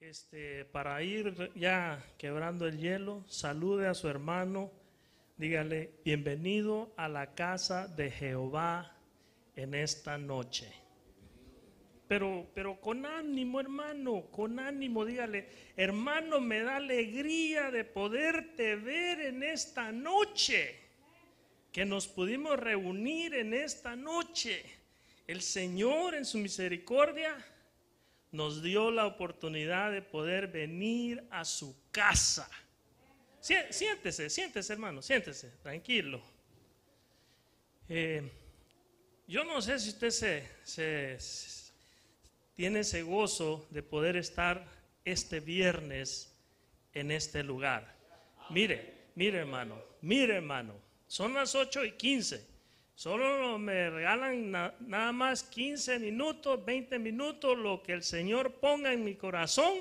[0.00, 4.72] Este, para ir ya quebrando el hielo, salude a su hermano,
[5.36, 8.96] dígale, bienvenido a la casa de Jehová
[9.56, 10.72] en esta noche.
[12.08, 19.20] Pero, pero con ánimo, hermano, con ánimo, dígale, hermano, me da alegría de poderte ver
[19.20, 20.76] en esta noche,
[21.72, 24.64] que nos pudimos reunir en esta noche.
[25.26, 27.36] El Señor en su misericordia
[28.32, 32.48] nos dio la oportunidad de poder venir a su casa.
[33.40, 36.20] Siéntese, siéntese hermano, siéntese, tranquilo.
[37.88, 38.30] Eh,
[39.26, 40.10] yo no sé si usted
[40.64, 41.18] se,
[42.54, 44.66] tiene ese gozo de poder estar
[45.04, 46.36] este viernes
[46.92, 47.96] en este lugar.
[48.50, 50.74] Mire, mire hermano, mire hermano,
[51.06, 52.49] son las 8 y 15.
[53.00, 59.04] Solo me regalan nada más 15 minutos, 20 minutos, lo que el Señor ponga en
[59.04, 59.72] mi corazón.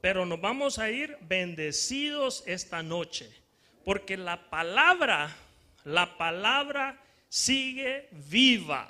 [0.00, 3.28] Pero nos vamos a ir bendecidos esta noche.
[3.84, 5.36] Porque la palabra,
[5.82, 6.96] la palabra
[7.28, 8.88] sigue viva.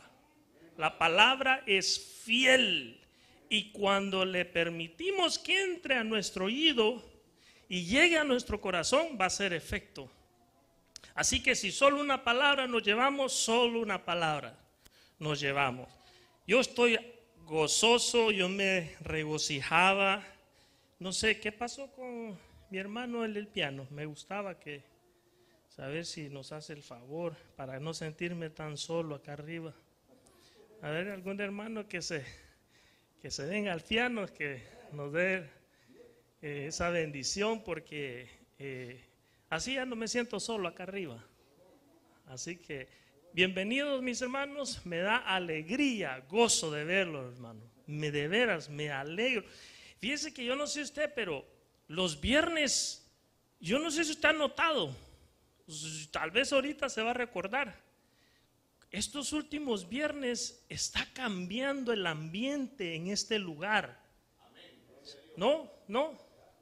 [0.77, 3.01] La palabra es fiel.
[3.49, 7.03] Y cuando le permitimos que entre a nuestro oído
[7.67, 10.11] y llegue a nuestro corazón, va a ser efecto.
[11.15, 14.59] Así que si solo una palabra nos llevamos, solo una palabra
[15.19, 15.89] nos llevamos.
[16.47, 16.99] Yo estoy
[17.45, 20.25] gozoso, yo me regocijaba.
[20.99, 22.39] No sé qué pasó con
[22.71, 23.87] mi hermano el del piano.
[23.91, 24.83] Me gustaba que
[25.69, 29.75] saber si nos hace el favor para no sentirme tan solo acá arriba.
[30.83, 32.25] A ver, algún hermano que se
[33.21, 35.47] que se venga al piano, que nos dé
[36.41, 39.05] eh, esa bendición, porque eh,
[39.51, 41.27] Así ya no me siento solo acá arriba.
[42.27, 42.89] Así que,
[43.33, 47.61] bienvenidos mis hermanos, me da alegría, gozo de verlos, hermano.
[47.85, 49.45] Me de veras, me alegro.
[49.99, 51.45] Fíjese que yo no sé usted, pero
[51.89, 53.11] los viernes,
[53.59, 54.95] yo no sé si usted ha notado,
[56.13, 57.75] tal vez ahorita se va a recordar.
[58.93, 64.01] Estos últimos viernes está cambiando el ambiente en este lugar.
[65.37, 66.17] No, no,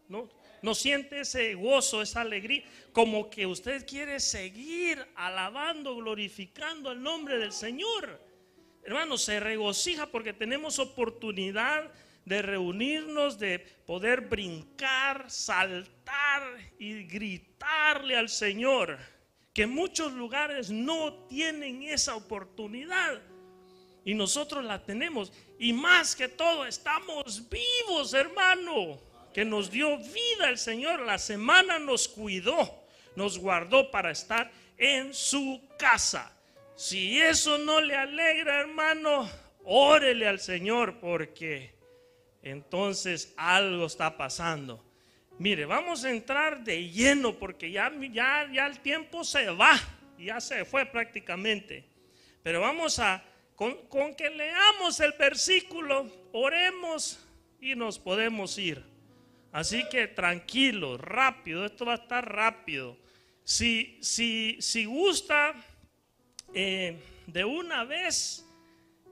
[0.09, 7.03] no no siente ese gozo, esa alegría, como que usted quiere seguir alabando, glorificando el
[7.03, 8.21] nombre del Señor.
[8.83, 11.93] Hermano, se regocija porque tenemos oportunidad
[12.25, 16.43] de reunirnos, de poder brincar, saltar
[16.79, 18.99] y gritarle al Señor,
[19.55, 23.21] que muchos lugares no tienen esa oportunidad.
[24.05, 25.33] Y nosotros la tenemos.
[25.59, 29.08] Y más que todo, estamos vivos, hermano
[29.39, 31.03] que nos dio vida el Señor.
[31.03, 32.85] La semana nos cuidó,
[33.15, 36.37] nos guardó para estar en su casa.
[36.75, 39.31] Si eso no le alegra, hermano,
[39.63, 41.73] órele al Señor porque
[42.43, 44.85] entonces algo está pasando.
[45.39, 49.79] Mire, vamos a entrar de lleno porque ya, ya, ya el tiempo se va,
[50.19, 51.85] ya se fue prácticamente.
[52.43, 53.23] Pero vamos a,
[53.55, 57.25] con, con que leamos el versículo, oremos
[57.61, 58.88] y nos podemos ir.
[59.53, 62.97] Así que tranquilo, rápido, esto va a estar rápido.
[63.45, 65.55] Si, si, si gusta,
[66.53, 68.45] eh, de una vez,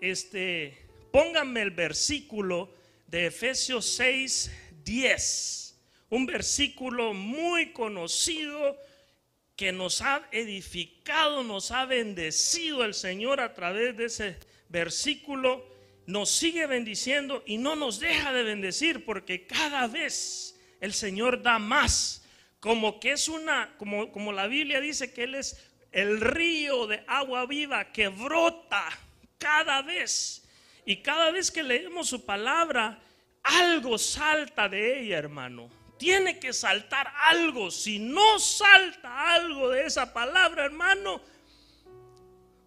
[0.00, 0.76] este,
[1.10, 2.70] pónganme el versículo
[3.06, 4.50] de Efesios 6,
[4.84, 5.78] 10.
[6.10, 8.78] Un versículo muy conocido
[9.56, 14.36] que nos ha edificado, nos ha bendecido el Señor a través de ese
[14.68, 15.75] versículo
[16.06, 21.58] nos sigue bendiciendo y no nos deja de bendecir porque cada vez el Señor da
[21.58, 22.22] más.
[22.60, 25.62] Como que es una, como, como la Biblia dice que Él es
[25.92, 28.88] el río de agua viva que brota
[29.38, 30.46] cada vez.
[30.84, 33.00] Y cada vez que leemos su palabra,
[33.42, 35.68] algo salta de ella, hermano.
[35.98, 37.70] Tiene que saltar algo.
[37.70, 41.20] Si no salta algo de esa palabra, hermano,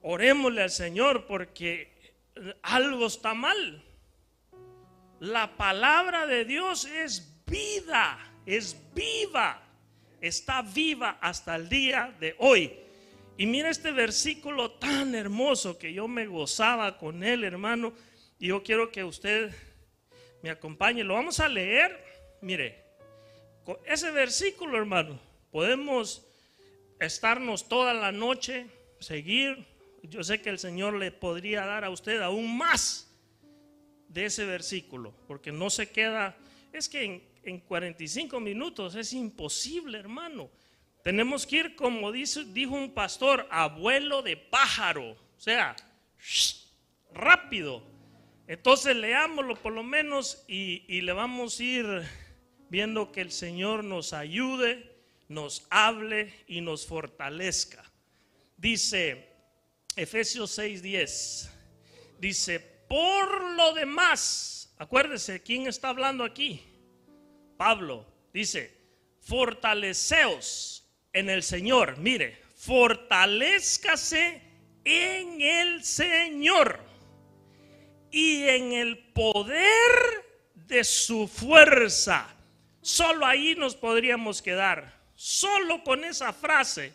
[0.02, 1.99] orémosle al Señor porque
[2.62, 3.84] algo está mal.
[5.20, 9.62] La palabra de Dios es vida, es viva,
[10.22, 12.74] está viva hasta el día de hoy.
[13.38, 17.94] Y mira este versículo tan hermoso que yo me gozaba con él, hermano.
[18.38, 19.54] Y yo quiero que usted
[20.42, 21.04] me acompañe.
[21.04, 22.04] Lo vamos a leer.
[22.42, 22.84] Mire,
[23.64, 25.20] con ese versículo, hermano,
[25.52, 26.26] podemos
[27.00, 28.68] estarnos toda la noche,
[29.00, 29.66] seguir
[30.04, 33.12] yo sé que el Señor le podría dar a usted aún más
[34.08, 36.38] de ese versículo, porque no se queda,
[36.74, 40.50] es que en, 45 minutos es imposible, hermano.
[41.04, 45.76] Tenemos que ir, como dijo un pastor, abuelo de pájaro, o sea,
[47.14, 47.84] rápido.
[48.48, 52.04] Entonces leámoslo por lo menos y le vamos a ir
[52.70, 54.96] viendo que el Señor nos ayude,
[55.28, 57.84] nos hable y nos fortalezca.
[58.58, 59.29] Dice
[60.00, 61.50] Efesios 6:10,
[62.20, 66.64] dice, por lo demás, acuérdese, ¿quién está hablando aquí?
[67.58, 68.74] Pablo dice,
[69.20, 71.98] fortaleceos en el Señor.
[71.98, 74.42] Mire, fortalezcase
[74.86, 76.80] en el Señor
[78.10, 82.34] y en el poder de su fuerza.
[82.82, 84.98] Solo ahí nos podríamos quedar.
[85.16, 86.94] Solo con esa frase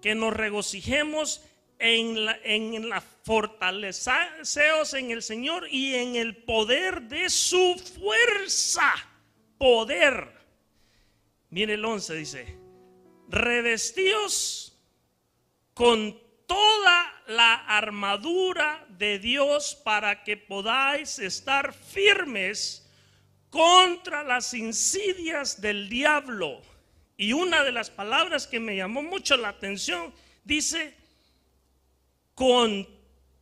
[0.00, 1.42] que nos regocijemos
[1.78, 8.90] en la, en la fortaleceos en el Señor y en el poder de su fuerza.
[9.58, 10.32] Poder.
[11.50, 12.58] Mire el 11 dice,
[13.28, 14.78] revestíos
[15.74, 22.88] con toda la armadura de Dios para que podáis estar firmes
[23.50, 26.62] contra las insidias del diablo.
[27.16, 30.14] Y una de las palabras que me llamó mucho la atención
[30.44, 30.94] dice,
[32.38, 32.86] con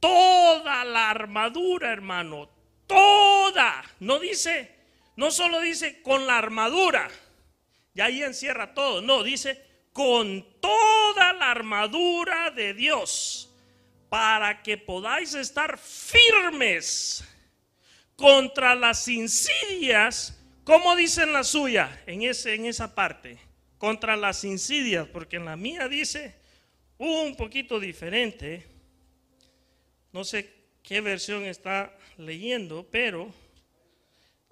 [0.00, 2.48] toda la armadura, hermano,
[2.86, 3.84] toda.
[4.00, 4.74] No dice,
[5.16, 7.10] no solo dice con la armadura,
[7.92, 9.62] y ahí encierra todo, no, dice
[9.92, 13.52] con toda la armadura de Dios,
[14.08, 17.22] para que podáis estar firmes
[18.16, 23.38] contra las insidias, como dice la suya, en, ese, en esa parte,
[23.76, 26.34] contra las insidias, porque en la mía dice
[26.96, 28.74] un poquito diferente,
[30.12, 33.32] no sé qué versión está leyendo, pero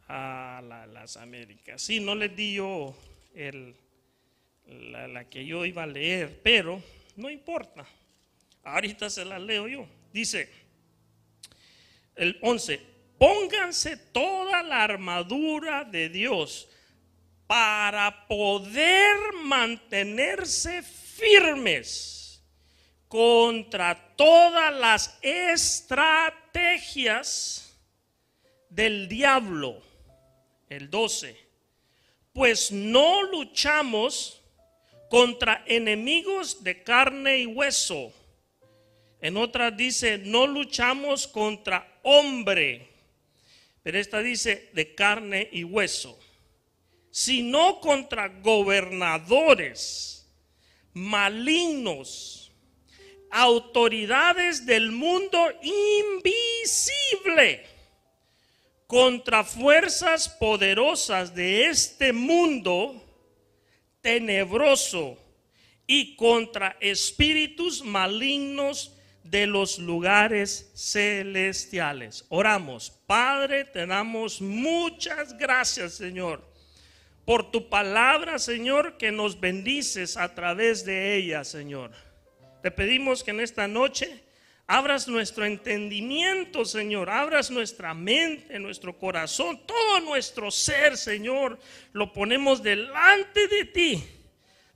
[0.09, 0.61] a
[0.93, 1.81] las Américas.
[1.83, 2.95] Sí, no les di yo
[3.35, 3.75] el,
[4.67, 6.83] la, la que yo iba a leer, pero
[7.17, 7.87] no importa.
[8.63, 9.87] Ahorita se la leo yo.
[10.13, 10.49] Dice
[12.17, 12.81] el 11,
[13.19, 16.69] pónganse toda la armadura de Dios
[17.47, 22.14] para poder mantenerse firmes
[23.15, 27.73] contra todas las estrategias
[28.69, 29.81] del diablo.
[30.69, 31.37] El 12.
[32.33, 34.43] Pues no luchamos
[35.09, 38.13] contra enemigos de carne y hueso.
[39.21, 42.89] En otras dice, no luchamos contra hombre.
[43.85, 46.19] Pero esta dice de carne y hueso.
[47.13, 50.29] Sino contra gobernadores
[50.95, 52.44] malignos
[53.35, 55.39] autoridades del mundo
[56.23, 57.67] invisible
[58.87, 63.03] contra fuerzas poderosas de este mundo
[64.01, 65.19] tenebroso
[65.85, 68.93] y contra espíritus malignos
[69.25, 72.25] de los lugares celestiales.
[72.29, 76.41] Oramos, Padre, te damos muchas gracias, Señor,
[77.25, 81.91] por tu palabra, Señor, que nos bendices a través de ella, Señor.
[82.65, 84.23] Te pedimos que en esta noche
[84.67, 91.59] abras nuestro entendimiento, Señor, abras nuestra mente, nuestro corazón, todo nuestro ser, Señor,
[91.93, 94.05] lo ponemos delante de ti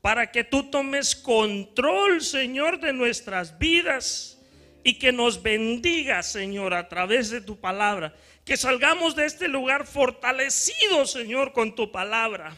[0.02, 4.38] para que tú tomes control, Señor, de nuestras vidas
[4.84, 8.14] y que nos bendigas, Señor, a través de tu palabra.
[8.44, 12.54] Que salgamos de este lugar fortalecidos, Señor, con tu palabra.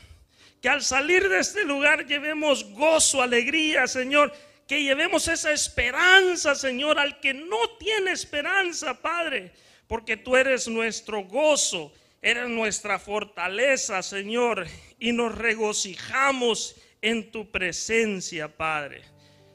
[0.61, 4.33] Que al salir de este lugar llevemos gozo, alegría, Señor
[4.71, 9.51] que llevemos esa esperanza, Señor, al que no tiene esperanza, Padre,
[9.89, 14.69] porque tú eres nuestro gozo, eres nuestra fortaleza, Señor,
[15.01, 19.03] y nos regocijamos en tu presencia, Padre.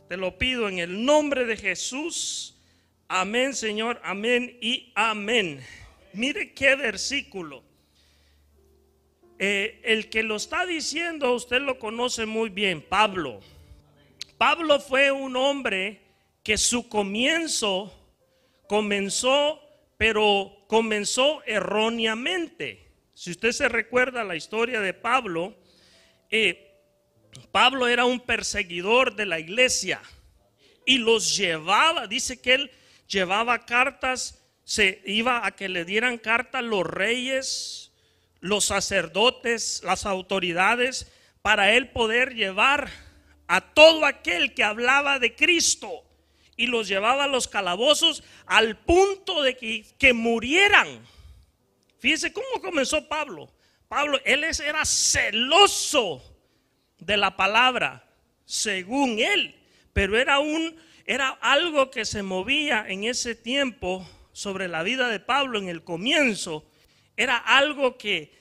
[0.10, 2.58] Te lo pido en el nombre de Jesús.
[3.08, 5.62] Amén, Señor, amén y amén.
[6.12, 7.64] Mire qué versículo.
[9.40, 13.40] Eh, el que lo está diciendo, usted lo conoce muy bien, Pablo.
[14.38, 16.02] Pablo fue un hombre
[16.44, 17.94] que su comienzo
[18.68, 19.62] comenzó,
[19.98, 22.92] pero comenzó erróneamente.
[23.14, 25.56] Si usted se recuerda la historia de Pablo,
[26.30, 26.74] eh,
[27.52, 30.02] Pablo era un perseguidor de la iglesia
[30.86, 32.72] y los llevaba, dice que él
[33.08, 37.92] llevaba cartas, se iba a que le dieran cartas los reyes,
[38.40, 41.12] los sacerdotes, las autoridades,
[41.42, 42.90] para él poder llevar
[43.48, 46.04] a todo aquel que hablaba de Cristo
[46.58, 50.88] y los llevaba a los calabozos al punto de que, murieran.
[52.00, 53.52] Fíjese cómo comenzó Pablo.
[53.88, 56.24] Pablo, él era celoso
[57.00, 58.08] de la palabra,
[58.46, 59.56] según él,
[59.94, 60.76] pero era un
[61.08, 65.84] era algo que se movía en ese tiempo sobre la vida de Pablo en el
[65.84, 66.66] comienzo
[67.18, 68.34] era algo que,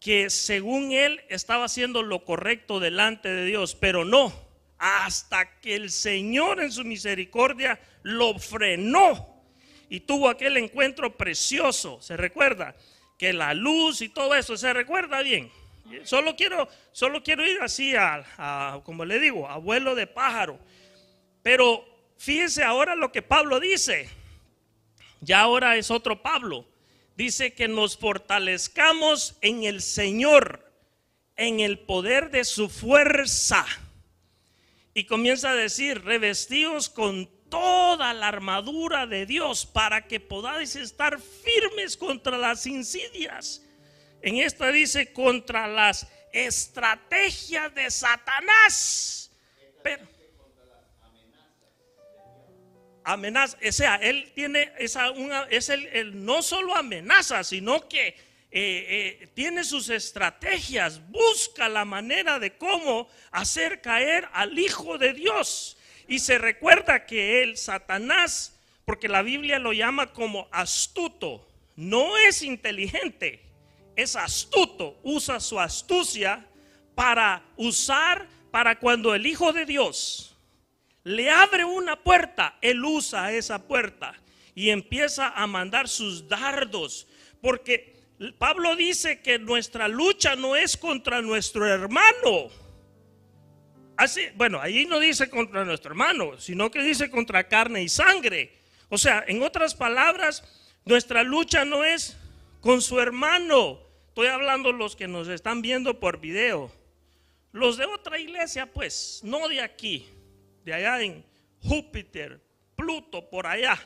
[0.00, 4.32] que según él estaba haciendo lo correcto delante de Dios, pero no,
[4.78, 9.42] hasta que el Señor en su misericordia lo frenó
[9.88, 12.74] y tuvo aquel encuentro precioso, ¿se recuerda?
[13.18, 15.50] Que la luz y todo eso, ¿se recuerda bien?
[16.04, 20.58] Solo quiero, solo quiero ir así a, como le digo, abuelo de pájaro.
[21.42, 21.84] Pero
[22.18, 24.08] fíjense ahora lo que Pablo dice.
[25.20, 26.66] Ya ahora es otro Pablo.
[27.16, 30.70] Dice que nos fortalezcamos en el Señor,
[31.36, 33.66] en el poder de su fuerza.
[34.98, 41.20] Y comienza a decir, revestidos con toda la armadura de Dios para que podáis estar
[41.20, 43.62] firmes contra las insidias
[44.22, 49.30] en esta dice contra las estrategias de Satanás.
[49.84, 50.04] Pero,
[53.04, 58.16] amenaza, o sea, él tiene esa una, es el, no solo amenaza, sino que
[58.50, 65.12] eh, eh, tiene sus estrategias, busca la manera de cómo hacer caer al Hijo de
[65.12, 65.76] Dios.
[66.06, 72.42] Y se recuerda que él, Satanás, porque la Biblia lo llama como astuto, no es
[72.42, 73.48] inteligente
[73.98, 76.46] es astuto, usa su astucia
[76.94, 80.36] para usar, para cuando el Hijo de Dios
[81.02, 84.14] le abre una puerta, él usa esa puerta
[84.54, 87.08] y empieza a mandar sus dardos,
[87.42, 87.97] porque
[88.38, 92.48] Pablo dice que nuestra lucha no es contra nuestro hermano.
[93.96, 98.58] Así, bueno, ahí no dice contra nuestro hermano, sino que dice contra carne y sangre.
[98.88, 100.44] O sea, en otras palabras,
[100.84, 102.16] nuestra lucha no es
[102.60, 106.72] con su hermano, Estoy hablando los que nos están viendo por video.
[107.52, 110.08] Los de otra iglesia, pues, no de aquí,
[110.64, 111.24] de allá en
[111.62, 112.40] Júpiter,
[112.74, 113.78] Pluto, por allá,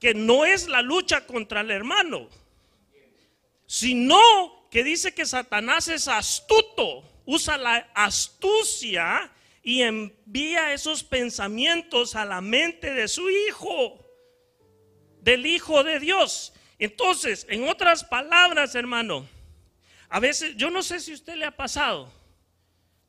[0.00, 2.30] que no es la lucha contra el hermano,
[3.72, 4.20] sino
[4.70, 12.42] que dice que Satanás es astuto, usa la astucia y envía esos pensamientos a la
[12.42, 13.98] mente de su hijo,
[15.22, 16.52] del hijo de Dios.
[16.78, 19.26] Entonces, en otras palabras, hermano,
[20.10, 22.12] a veces, yo no sé si a usted le ha pasado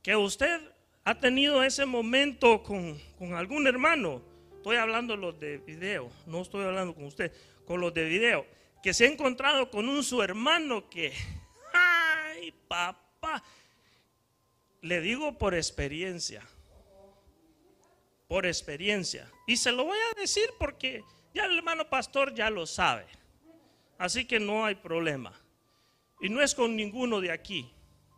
[0.02, 0.62] que usted
[1.04, 2.98] ha tenido ese momento con,
[3.36, 4.22] algún hermano.
[4.56, 7.34] Estoy hablando los de video, no estoy hablando con usted,
[7.66, 8.63] con los de video.
[8.84, 11.14] Que se ha encontrado con un su hermano que,
[11.74, 13.42] ay, papá,
[14.82, 16.46] le digo por experiencia,
[18.28, 19.32] por experiencia.
[19.48, 23.06] Y se lo voy a decir porque ya el hermano pastor ya lo sabe.
[23.98, 25.34] Así que no hay problema.
[26.20, 27.74] Y no es con ninguno de aquí,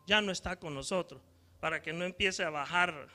[0.07, 1.21] ya no está con nosotros,
[1.59, 3.07] para que no empiece a bajar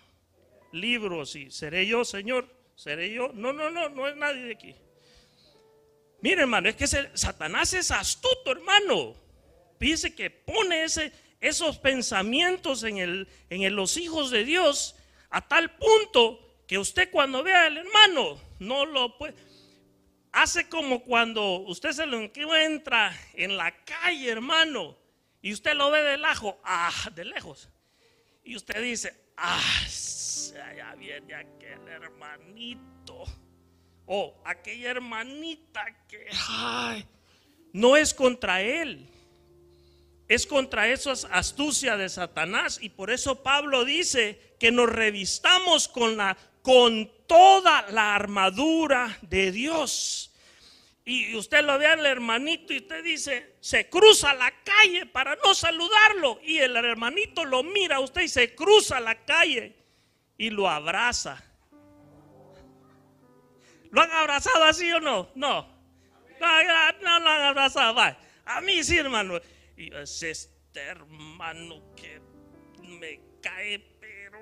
[0.72, 3.32] libros y seré yo, Señor, seré yo.
[3.34, 4.76] No, no, no, no es nadie de aquí.
[6.22, 9.14] Mire, hermano, es que Satanás es astuto, hermano.
[9.78, 14.96] Dice que pone ese, esos pensamientos en, el, en los hijos de Dios
[15.30, 19.34] a tal punto que usted cuando vea al hermano no lo puede
[20.32, 24.96] hace como cuando usted se lo encuentra en la calle, hermano,
[25.42, 27.68] y usted lo ve de lejos, ah, de lejos.
[28.44, 29.60] Y usted dice, ah,
[30.76, 33.24] ya viene aquel hermanito.
[34.12, 36.26] O aquella hermanita que,
[37.72, 39.06] no es contra él.
[40.26, 42.80] Es contra esas astucias de Satanás.
[42.82, 49.52] Y por eso Pablo dice que nos revistamos con la con toda la armadura de
[49.52, 50.32] Dios.
[51.04, 55.54] Y usted lo ve al hermanito y usted dice, se cruza la calle para no
[55.54, 56.40] saludarlo.
[56.44, 59.74] Y el hermanito lo mira a usted y se cruza la calle
[60.36, 61.42] y lo abraza.
[63.90, 65.30] ¿Lo han abrazado así o no?
[65.34, 65.80] No.
[66.40, 68.00] No, no lo han abrazado.
[68.44, 69.38] A mí sí, hermano.
[69.76, 72.20] Y es este hermano que
[72.82, 74.38] me cae, pero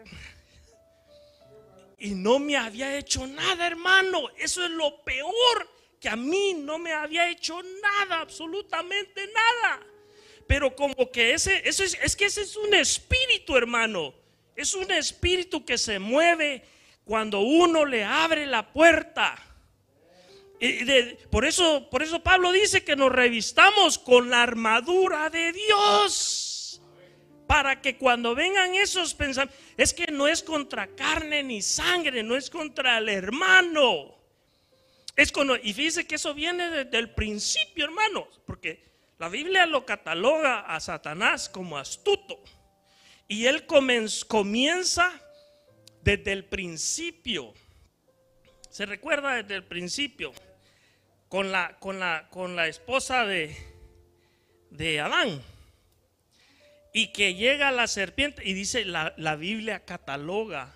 [1.99, 4.31] y no me había hecho nada, hermano.
[4.39, 5.69] Eso es lo peor,
[6.01, 9.81] que a mí no me había hecho nada, absolutamente nada.
[10.47, 14.15] Pero como que ese, eso es, es que ese es un espíritu, hermano.
[14.55, 16.65] Es un espíritu que se mueve
[17.09, 19.35] cuando uno le abre la puerta.
[20.61, 20.85] Y
[21.31, 26.83] por, eso, por eso Pablo dice que nos revistamos con la armadura de Dios
[27.47, 32.37] para que cuando vengan esos pensamientos, es que no es contra carne ni sangre, no
[32.37, 34.15] es contra el hermano.
[35.17, 38.85] Es y fíjese que eso viene desde el principio, hermanos, porque
[39.19, 42.39] la Biblia lo cataloga a Satanás como astuto.
[43.27, 45.11] Y él comienza
[46.03, 47.55] desde el principio.
[48.71, 50.33] Se recuerda desde el principio.
[51.29, 53.57] con la, con la, con la esposa de,
[54.71, 55.43] de Adán.
[56.93, 60.75] Y que llega la serpiente y dice, la, la Biblia cataloga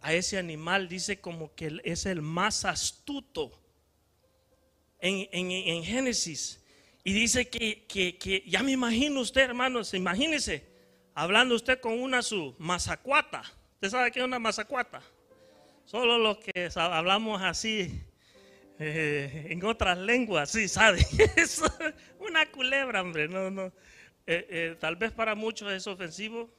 [0.00, 3.52] a ese animal, dice como que es el más astuto
[4.98, 6.64] en, en, Génesis.
[7.04, 10.66] Y dice que, que, que, ya me imagino usted, hermanos, imagínese,
[11.14, 13.42] hablando usted con una su mazacuata.
[13.80, 15.00] ¿Usted sabe qué es una mazacuata?
[15.86, 18.04] Solo los que hablamos así
[18.78, 20.98] eh, en otras lenguas, sí, ¿sabe?
[21.34, 21.62] Es
[22.18, 23.26] una culebra, hombre.
[23.26, 23.68] No, no.
[24.26, 26.50] Eh, eh, tal vez para muchos es ofensivo.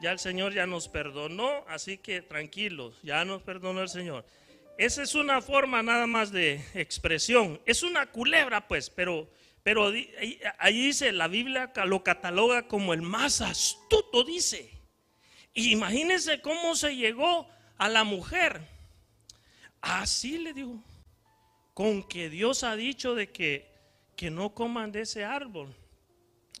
[0.00, 4.24] Ya el Señor ya nos perdonó, así que tranquilos, ya nos perdonó el Señor.
[4.78, 7.60] Esa es una forma nada más de expresión.
[7.66, 9.28] Es una culebra, pues, pero,
[9.62, 9.92] pero
[10.58, 14.77] ahí dice, la Biblia lo cataloga como el más astuto, dice.
[15.54, 18.60] Imagínense cómo se llegó a la mujer.
[19.80, 20.82] Así le digo,
[21.74, 23.72] con que Dios ha dicho de que,
[24.16, 25.74] que no coman de ese árbol.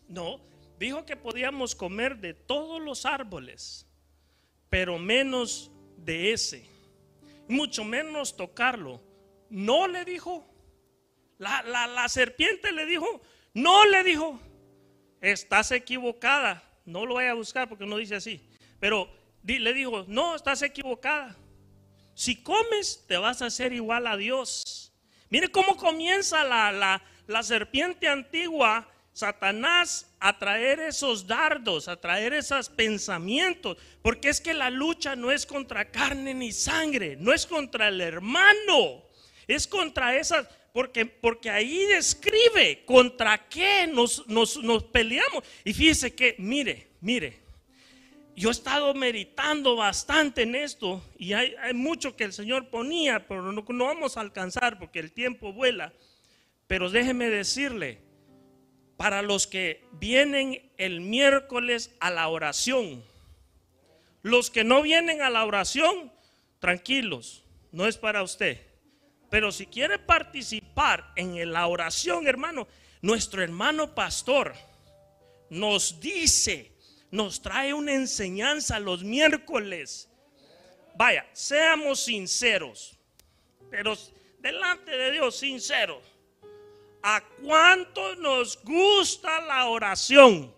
[0.08, 0.40] No,
[0.78, 3.86] dijo que podíamos comer de todos los árboles,
[4.68, 6.78] pero menos de ese
[7.48, 9.00] mucho menos tocarlo.
[9.50, 10.46] No le dijo.
[11.38, 13.20] La, la, serpiente le dijo,
[13.54, 14.40] no le dijo,
[15.20, 16.62] estás equivocada.
[16.84, 18.40] No lo vaya a buscar porque no dice así.
[18.80, 19.10] Pero
[19.42, 21.36] le dijo, no, estás equivocada.
[22.14, 24.92] Si comes, te vas a hacer igual a Dios.
[25.30, 32.32] Mire cómo comienza la, la, la serpiente antigua Satanás a traer esos dardos, a traer
[32.34, 37.44] esos pensamientos, porque es que la lucha no es contra carne ni sangre, no es
[37.44, 39.02] contra el hermano,
[39.48, 45.42] es contra esas, porque, porque ahí describe contra qué nos, nos, peleamos.
[45.64, 47.40] Y fíjese que, mire, mire,
[48.38, 53.52] yo he estado meditando bastante en esto y hay, mucho que el Señor ponía, pero
[53.52, 55.92] no, no vamos a alcanzar porque el tiempo vuela.
[56.66, 58.00] Pero déjeme decirle,
[58.98, 63.04] para los que vienen el miércoles a la oración.
[64.22, 66.12] Los que no vienen a la oración,
[66.58, 68.60] tranquilos, no es para usted.
[69.30, 72.66] Pero si quiere participar en la oración, hermano,
[73.00, 74.54] nuestro hermano pastor
[75.48, 76.72] nos dice,
[77.10, 80.08] nos trae una enseñanza los miércoles.
[80.94, 82.98] Vaya, seamos sinceros,
[83.70, 83.96] pero
[84.38, 86.02] delante de Dios sinceros.
[87.02, 90.54] ¿A cuánto nos gusta la oración?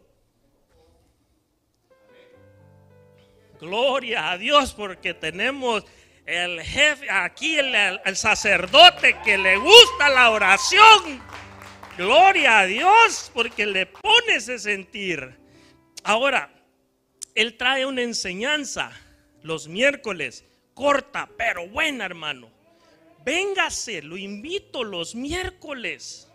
[3.60, 5.84] Gloria a Dios porque tenemos
[6.24, 11.20] el jefe, aquí el, sacerdote que le gusta la oración.
[11.98, 15.39] Gloria a Dios porque le pone ese sentir.
[16.02, 16.52] Ahora,
[17.34, 18.92] él trae una enseñanza
[19.42, 22.50] los miércoles, corta pero buena hermano.
[23.24, 26.28] Véngase, lo invito los miércoles.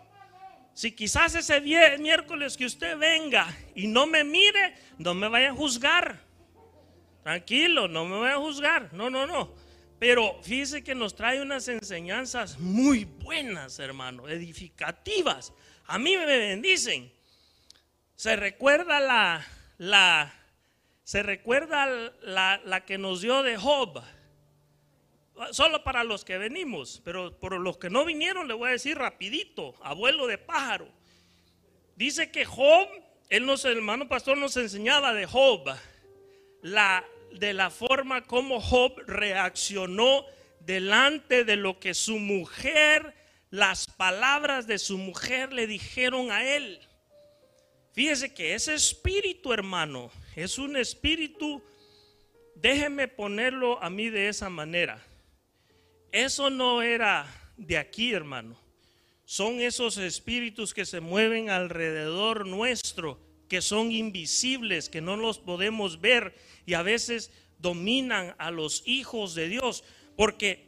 [0.74, 1.60] Si quizás ese
[1.98, 6.20] miércoles que usted venga y no me mire, no me vaya a juzgar.
[7.22, 8.92] Tranquilo, no me vaya a juzgar.
[8.92, 9.52] No, no, no.
[9.98, 15.52] Pero fíjese que nos trae unas enseñanzas muy buenas, hermano, edificativas.
[15.86, 17.10] A mí me bendicen.
[18.14, 19.46] Se recuerda la,
[19.78, 20.34] la,
[21.04, 21.86] se recuerda
[22.22, 24.02] la, la que nos dio de Job
[25.52, 28.96] solo para los que venimos, pero por los que no vinieron le voy a decir
[28.96, 30.88] rapidito, abuelo de pájaro.
[31.94, 32.88] Dice que Job,
[33.28, 35.74] él nos, el hermano pastor nos enseñaba de Job,
[36.62, 40.24] la, de la forma como Job reaccionó
[40.60, 43.14] delante de lo que su mujer,
[43.50, 46.80] las palabras de su mujer le dijeron a él.
[47.96, 51.62] Fíjese que ese espíritu, hermano, es un espíritu,
[52.54, 55.02] déjeme ponerlo a mí de esa manera.
[56.12, 58.60] Eso no era de aquí, hermano.
[59.24, 65.98] Son esos espíritus que se mueven alrededor nuestro, que son invisibles, que no los podemos
[65.98, 66.34] ver
[66.66, 69.84] y a veces dominan a los hijos de Dios.
[70.18, 70.66] Porque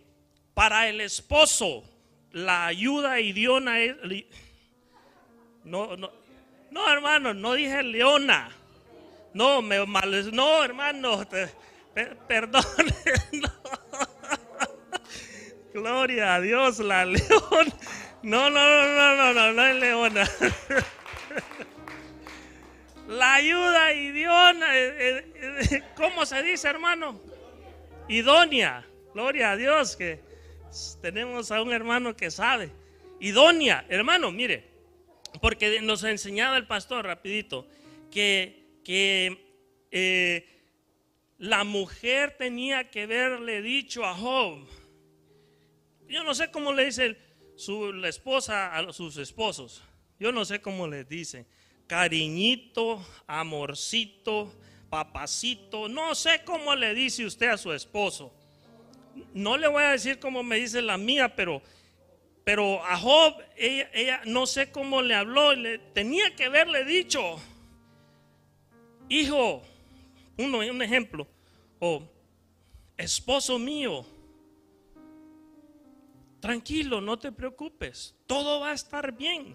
[0.54, 1.84] para el esposo
[2.32, 3.96] la ayuda idónea es...
[5.62, 6.10] No, no,
[6.70, 8.50] no, hermano, no dije leona.
[9.34, 11.26] No, me mal, no, hermano,
[12.26, 12.64] perdón.
[15.74, 17.72] Gloria a Dios, la león.
[18.22, 20.28] No, no, no, no, no, no, no es leona.
[23.08, 27.18] La ayuda idónea, eh, eh, ¿cómo se dice, hermano?
[28.06, 28.84] Idónea.
[29.14, 30.20] Gloria a Dios que
[31.00, 32.70] tenemos a un hermano que sabe.
[33.20, 34.67] Idónea, hermano, mire,
[35.40, 37.66] porque nos ha enseñado el pastor rapidito
[38.10, 39.46] que, que
[39.90, 40.46] eh,
[41.38, 44.66] la mujer tenía que haberle dicho a Job,
[46.08, 47.16] yo no sé cómo le dice
[47.54, 49.82] su la esposa a sus esposos.
[50.18, 51.46] Yo no sé cómo les dicen.
[51.86, 54.52] Cariñito, amorcito,
[54.88, 55.88] papacito.
[55.88, 58.32] No sé cómo le dice usted a su esposo.
[59.34, 61.62] No le voy a decir cómo me dice la mía, pero,
[62.48, 65.52] pero a Job, ella, no sé cómo le habló.
[65.54, 67.38] Le, tenía que haberle dicho,
[69.10, 69.62] hijo,
[70.38, 71.28] uno, un ejemplo,
[71.78, 72.10] o
[72.96, 74.06] esposo mío
[76.40, 79.54] tranquilo, no te preocupes, todo va a estar bien.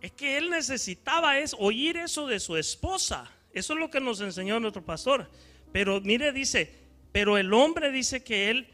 [0.00, 3.28] Es que él necesitaba es oír eso de su esposa.
[3.52, 5.28] Eso es lo que nos enseñó nuestro pastor.
[5.72, 6.72] Pero mire, dice,
[7.10, 8.68] pero el hombre dice que él,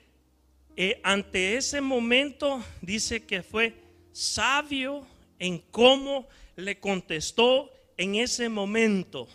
[0.80, 3.74] eh, ante ese momento, dice que fue
[4.12, 5.04] sabio
[5.40, 9.26] en cómo le contestó en ese momento.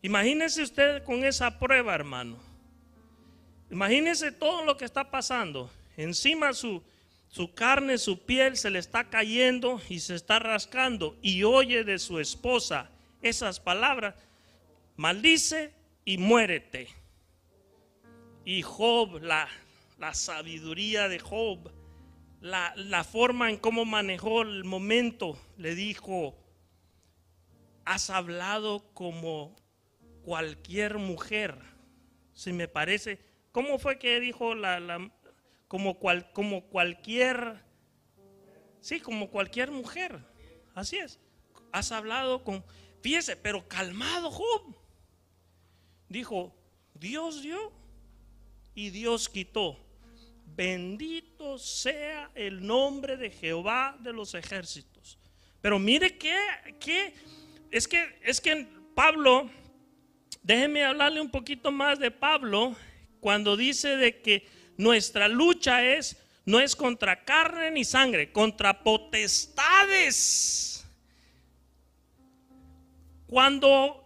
[0.00, 2.38] Imagínese usted con esa prueba, hermano.
[3.68, 5.72] Imagínese todo lo que está pasando.
[5.96, 6.84] Encima su,
[7.28, 11.98] su carne, su piel se le está cayendo y se está rascando y oye de
[11.98, 12.88] su esposa
[13.22, 14.14] esas palabras,
[14.94, 15.72] maldice
[16.04, 16.86] y muérete.
[18.44, 19.48] Y Job, la,
[19.98, 21.72] la sabiduría de Job,
[22.40, 26.36] la, la forma en cómo manejó el momento, le dijo,
[27.84, 29.56] has hablado como
[30.22, 31.58] cualquier mujer.
[32.32, 35.10] Si me parece, ¿cómo fue que dijo la, la,
[35.68, 37.62] como, cual, como cualquier,
[38.80, 40.18] sí, como cualquier mujer.
[40.74, 41.20] Así es.
[41.70, 42.64] Has hablado con,
[43.02, 44.74] fíjese, pero calmado Job.
[46.08, 46.54] Dijo,
[46.94, 47.70] Dios dio
[48.74, 49.78] y Dios quitó.
[50.58, 55.16] Bendito sea el nombre de Jehová de los ejércitos.
[55.60, 56.36] Pero mire que,
[56.80, 57.14] que
[57.70, 59.48] es que es que Pablo,
[60.42, 62.74] déjeme hablarle un poquito más de Pablo
[63.20, 70.84] cuando dice de que nuestra lucha es no es contra carne ni sangre, contra potestades.
[73.28, 74.04] Cuando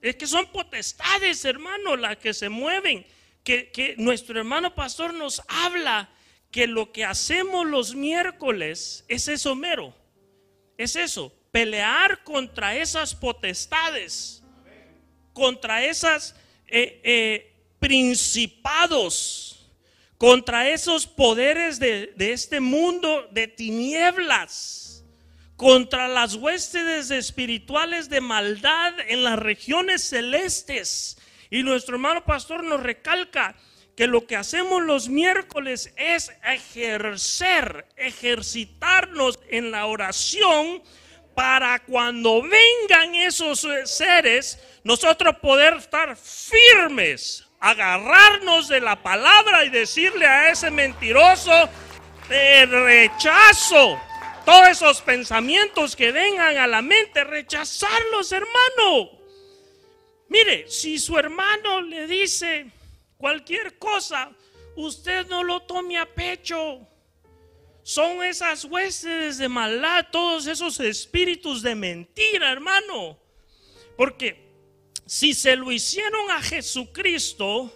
[0.00, 3.04] es que son potestades, hermano, las que se mueven,
[3.46, 6.10] que, nuestro hermano pastor nos habla
[6.50, 9.94] que lo que hacemos los miércoles es eso mero,
[10.76, 14.42] es eso, pelear contra esas potestades,
[15.32, 16.34] contra esas
[16.66, 19.46] eh, eh, principados
[20.18, 25.04] contra esos poderes de, este mundo de tinieblas,
[25.56, 31.18] contra las huestes espirituales de maldad en las regiones celestes.
[31.50, 33.54] Y nuestro hermano pastor nos recalca
[33.96, 40.82] que lo que hacemos los miércoles es ejercer, ejercitarnos en la oración
[41.34, 50.26] para cuando vengan esos seres, nosotros poder estar firmes, agarrarnos de la palabra y decirle
[50.26, 51.68] a ese mentiroso,
[52.28, 54.00] te rechazo.
[54.44, 59.10] Todos esos pensamientos que vengan a la mente, rechazarlos, hermano.
[60.28, 62.70] Mire, si su hermano le dice
[63.16, 64.32] cualquier cosa,
[64.76, 66.86] usted no lo tome a pecho.
[67.82, 73.16] Son esas huestes de maldad, todos esos espíritus de mentira, hermano.
[73.96, 74.50] Porque
[75.06, 77.72] si se lo hicieron a Jesucristo,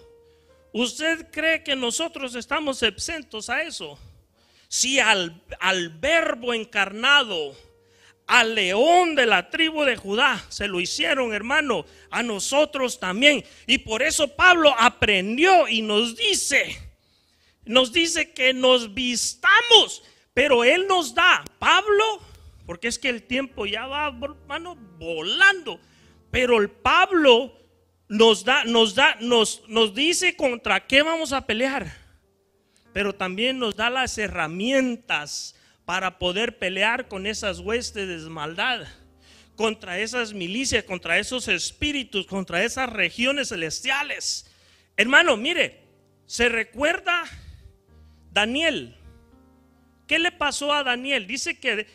[0.73, 3.99] ¿usted cree que nosotros estamos exentos a eso?
[4.67, 7.55] Si al, al verbo encarnado,
[8.31, 13.45] al león de la tribu de Judá, se lo hicieron, hermano, a nosotros también.
[13.67, 16.79] Y por eso Pablo aprendió y nos dice,
[17.65, 22.23] nos dice que nos vistamos, pero él nos da, Pablo,
[22.67, 25.81] porque es que el tiempo ya va, hermano, volando.
[26.31, 27.53] Pero el Pablo
[28.09, 31.93] nos da, nos da, nos, nos dice contra qué vamos a pelear.
[32.93, 35.57] Pero también nos da las herramientas
[35.91, 38.87] para poder pelear con esas huestes de maldad,
[39.57, 44.49] contra esas milicias, contra esos espíritus, contra esas regiones celestiales.
[44.97, 45.81] Hermano, mire,
[46.27, 47.25] se recuerda
[48.31, 48.97] Daniel.
[50.07, 51.27] ¿Qué le pasó a Daniel?
[51.27, 51.89] Dice que,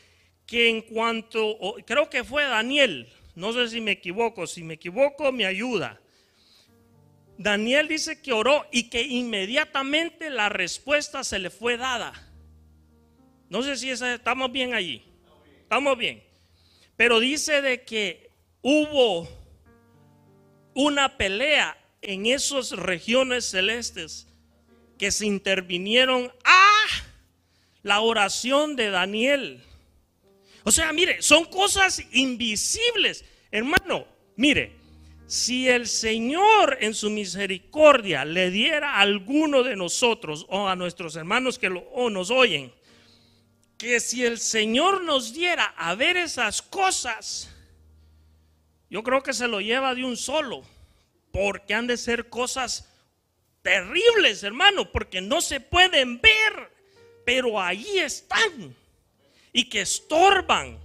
[0.46, 5.32] que en cuanto, creo que fue Daniel, no sé si me equivoco, si me equivoco
[5.32, 6.02] me ayuda.
[7.38, 12.25] Daniel dice que oró y que inmediatamente la respuesta se le fue dada.
[13.56, 15.02] No sé si estamos bien allí.
[15.62, 16.22] Estamos bien.
[16.98, 18.30] Pero dice de que
[18.62, 19.30] hubo
[20.74, 24.28] una pelea en esas regiones celestes
[24.98, 26.84] que se intervinieron a
[27.82, 29.64] la oración de Daniel.
[30.66, 33.24] O sea, mire, son cosas invisibles.
[33.52, 34.74] Hermano, mire,
[35.28, 41.16] si el Señor en su misericordia le diera a alguno de nosotros o a nuestros
[41.16, 42.74] hermanos que lo, nos oyen
[43.78, 47.50] que si el Señor nos diera a ver esas cosas,
[48.90, 50.64] yo creo que se lo lleva de un solo,
[51.32, 52.90] porque han de ser cosas
[53.62, 56.72] terribles, hermano, porque no se pueden ver,
[57.26, 58.76] pero ahí están
[59.52, 60.80] y que estorban.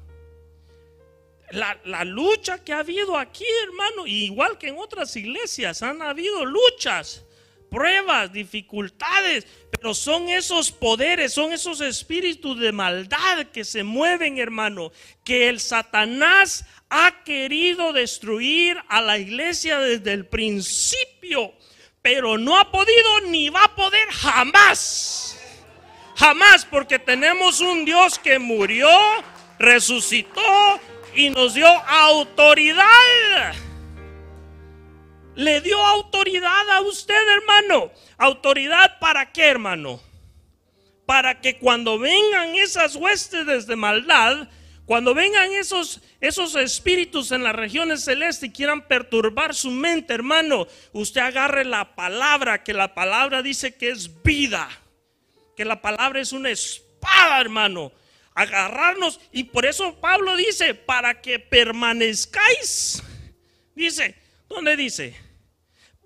[1.51, 7.25] La, lucha que ha habido aquí, hermano, igual que en otras iglesias, han habido luchas,
[7.71, 14.93] pruebas, dificultades, pero son esos poderes, son esos espíritus de maldad que se mueven, hermano,
[15.25, 21.55] que el Satanás ha querido destruir a la iglesia desde el principio,
[22.03, 25.39] pero no ha podido ni va a poder jamás.
[26.17, 28.91] Jamás, porque tenemos un Dios que murió,
[29.59, 30.81] resucitó
[31.15, 33.55] y nos dio autoridad.
[35.35, 37.91] Le dio autoridad a usted, hermano.
[38.19, 40.01] ¿Autoridad para qué, hermano?
[41.07, 44.49] Para que cuando vengan esas huestes de maldad,
[44.87, 50.67] cuando vengan esos, esos espíritus en las regiones celestes y quieran perturbar su mente, hermano,
[50.93, 54.69] usted agarre la palabra, que la palabra dice que es vida,
[55.57, 57.93] que la palabra es una espada, hermano
[58.35, 59.21] agarrarnos.
[59.33, 63.03] Y por eso Pablo dice, para que permanezcáis,
[63.75, 64.15] dice,
[64.51, 65.17] ¿dónde dice?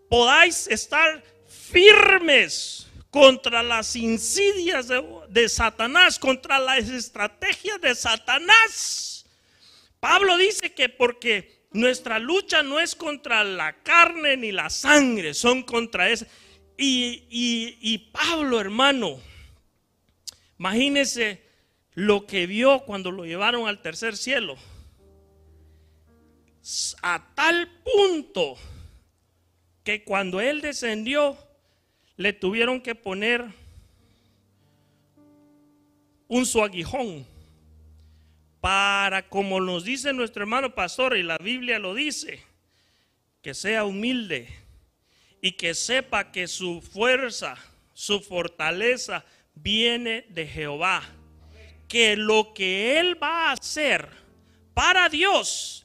[0.08, 4.88] Podáis estar firmes contra las insidias
[5.28, 9.24] de, Satanás, contra las estrategias de Satanás.
[9.98, 15.62] Pablo dice que porque nuestra lucha no es contra la carne ni la sangre, son
[15.62, 16.12] contra
[16.76, 19.20] y, y Pablo, hermano,
[20.58, 21.42] imagínese
[21.94, 24.56] lo que vio cuando lo llevaron al tercer cielo.
[27.02, 28.56] A tal punto
[29.82, 31.36] que cuando él descendió,
[32.16, 33.44] le tuvieron que poner
[36.26, 37.26] un su aguijón
[38.60, 42.42] para, como nos dice nuestro hermano pastor, y la Biblia lo dice,
[43.42, 44.48] que sea humilde
[45.42, 47.58] y que sepa que su fuerza,
[47.92, 49.24] su fortaleza
[49.54, 51.02] viene de Jehová
[51.88, 54.08] que lo que él va a hacer
[54.72, 55.83] para Dios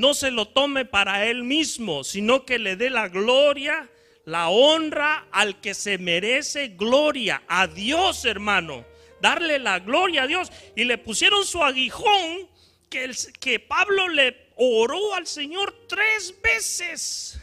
[0.00, 3.90] no se lo tome para él mismo, sino que le dé la gloria,
[4.24, 8.86] la honra al que se merece gloria, a Dios hermano,
[9.20, 10.50] darle la gloria a Dios.
[10.74, 12.48] Y le pusieron su aguijón
[12.88, 17.38] que, Pablo le oró al Señor tres veces.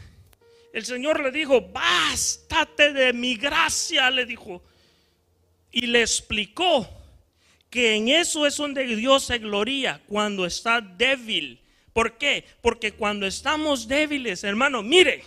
[0.72, 4.62] El Señor le dijo, bástate de mi gracia, le dijo.
[5.70, 6.88] Y le explicó
[7.70, 11.60] que en eso es donde Dios se gloria cuando está débil.
[11.98, 12.44] ¿Por qué?
[12.62, 15.24] Porque cuando estamos débiles, hermano, mire,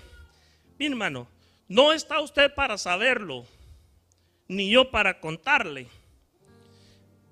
[0.79, 1.27] mi hermano,
[1.67, 3.45] no está usted para saberlo,
[4.47, 5.87] ni yo para contarle.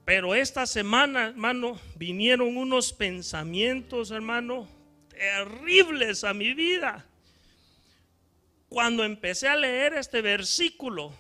[0.04, 4.68] Pero esta semana, hermano, vinieron unos pensamientos, hermano,
[5.08, 7.06] terribles a mi vida.
[8.68, 11.14] Cuando empecé a leer este versículo,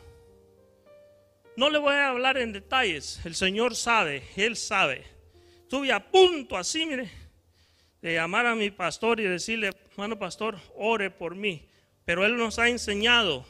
[1.55, 5.05] no le voy a hablar en detalles, el Señor sabe, Él sabe.
[5.61, 7.18] Estuve a punto así, mire,
[8.01, 11.67] de llamar a mi pastor y decirle, hermano pastor, ore por mí.
[12.05, 13.45] Pero Él nos ha enseñado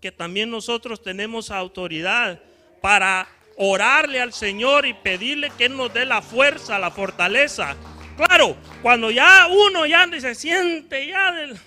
[0.00, 2.40] que también nosotros tenemos autoridad
[2.80, 3.26] para
[3.56, 7.76] orarle al Señor y pedirle que Él nos dé la fuerza, la fortaleza.
[8.16, 11.58] Claro, cuando ya uno ya se siente ya del...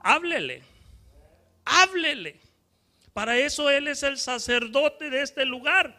[0.00, 0.62] Háblele,
[1.64, 2.36] háblele.
[3.12, 5.98] Para eso Él es el sacerdote de este lugar.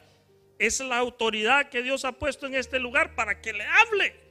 [0.57, 4.28] Es la autoridad que Dios ha puesto en este lugar para que le hable.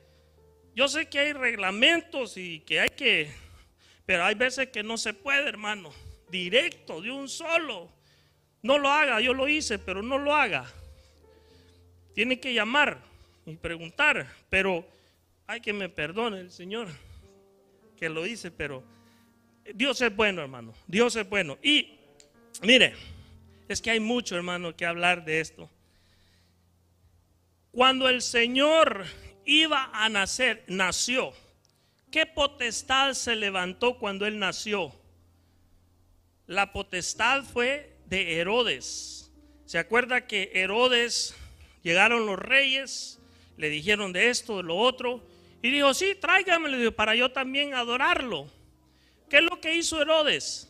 [0.79, 3.29] Yo sé que hay reglamentos y que hay que,
[4.07, 5.93] pero hay veces que no se puede, hermano.
[6.31, 7.91] Directo, de un solo.
[8.63, 10.73] No lo haga, yo lo hice, pero no lo haga.
[12.15, 12.97] Tiene que llamar
[13.45, 14.87] y preguntar, pero
[15.49, 16.87] hay que me perdone el Señor
[17.99, 18.85] que lo hice, pero
[19.75, 20.75] Dios es bueno, hermano.
[20.87, 21.59] Dios es bueno.
[21.61, 21.99] Y
[22.63, 22.95] Mire,
[23.69, 25.69] es que hay mucho, hermano, que hablar de esto.
[27.73, 29.07] Cuando el Señor
[29.49, 31.33] iba a nacer, nació.
[32.11, 34.95] ¿Qué potestad se levantó cuando Él nació?
[36.47, 39.31] La potestad fue de Herodes.
[39.67, 41.35] ¿Se acuerda que Herodes
[41.83, 43.19] llegaron los reyes,
[43.57, 45.27] le dijeron de esto, de lo otro,
[45.63, 48.49] y dijo, sí, tráigamelo para yo también adorarlo.
[49.29, 50.69] ¿Qué es lo que hizo Herodes?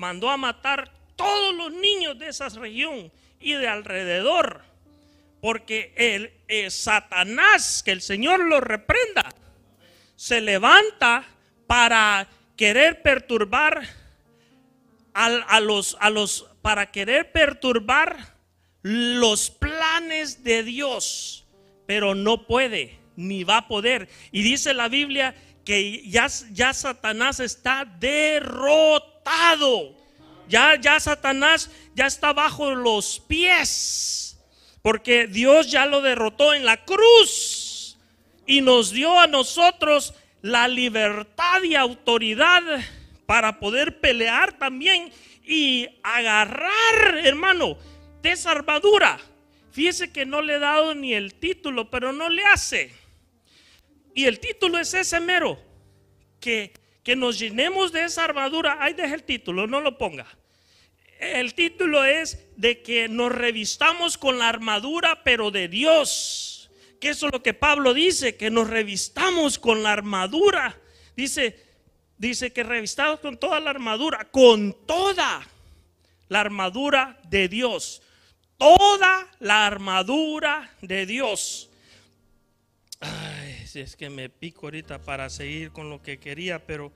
[0.00, 4.62] mandó a matar todos los niños de esa región y de alrededor.
[5.40, 9.34] Porque el, eh, Satanás, que el Señor lo reprenda,
[10.16, 11.24] se levanta
[11.66, 13.86] para querer perturbar
[15.14, 18.34] a, los, a los, para querer perturbar
[18.82, 21.46] los planes de Dios,
[21.86, 24.08] pero no puede ni va a poder.
[24.32, 29.14] Y dice la Biblia que ya, ya Satanás está derrotado.
[30.48, 34.19] Ya, ya Satanás ya está bajo los pies,
[34.82, 37.98] porque Dios ya lo derrotó en la cruz
[38.46, 42.62] y nos dio a nosotros la libertad y autoridad
[43.26, 45.12] para poder pelear también
[45.44, 47.76] y agarrar, hermano,
[48.22, 49.18] de esa armadura.
[49.72, 52.92] Fíjese que no le he dado ni el título, pero no le hace.
[54.14, 55.58] Y el título es ese mero,
[56.40, 56.72] que,
[57.04, 58.78] que nos llenemos de esa armadura.
[58.80, 60.26] Ahí deja el título, no lo ponga.
[61.20, 66.70] El título es de que nos revistamos con la armadura, pero de Dios.
[66.98, 70.80] Que eso es lo que Pablo dice, que nos revistamos con la armadura.
[71.14, 71.62] Dice,
[72.16, 75.46] dice que revistamos con toda la armadura, con toda
[76.28, 78.00] la armadura de Dios.
[78.56, 81.68] Toda la armadura de Dios.
[83.00, 86.92] Ay, si es que me pico ahorita para seguir con lo que quería, pero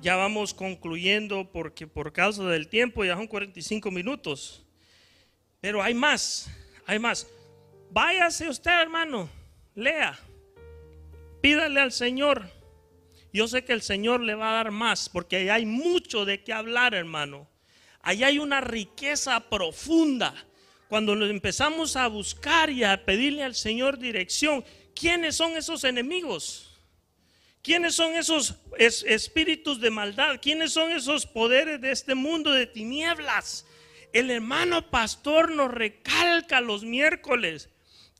[0.00, 4.64] ya vamos concluyendo porque por causa del tiempo ya son 45 minutos.
[5.60, 6.48] Pero hay más,
[6.86, 7.26] hay más.
[7.90, 9.28] Váyase usted, hermano,
[9.74, 10.18] lea,
[11.40, 12.48] pídale al Señor.
[13.32, 16.52] Yo sé que el Señor le va a dar más porque hay mucho de qué
[16.52, 17.48] hablar, hermano.
[18.00, 20.34] Ahí hay una riqueza profunda.
[20.88, 26.67] Cuando empezamos a buscar y a pedirle al Señor dirección, ¿quiénes son esos enemigos?
[27.68, 30.40] ¿Quiénes son esos espíritus de maldad?
[30.40, 33.66] ¿Quiénes son esos poderes de este mundo de tinieblas?
[34.14, 37.68] El hermano pastor nos recalca los miércoles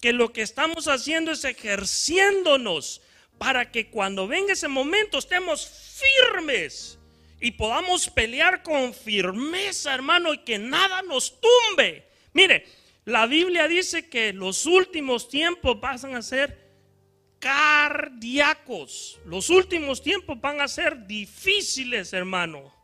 [0.02, 3.00] que lo que estamos haciendo es ejerciéndonos
[3.38, 6.98] para que cuando venga ese momento estemos firmes
[7.40, 12.06] y podamos pelear con firmeza, hermano, y que nada nos tumbe.
[12.34, 12.66] Mire,
[13.06, 16.67] la Biblia dice que los últimos tiempos pasan a ser
[17.38, 19.18] cardíacos.
[19.24, 22.74] Los últimos tiempos van a ser difíciles, hermano.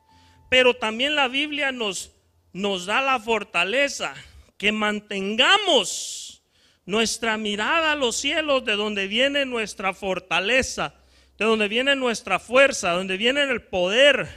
[0.48, 2.12] Pero también la Biblia nos,
[2.52, 4.14] nos da la fortaleza
[4.56, 6.42] que mantengamos
[6.86, 10.94] nuestra mirada a los cielos de donde viene nuestra fortaleza,
[11.38, 14.28] de donde viene nuestra fuerza, donde viene el poder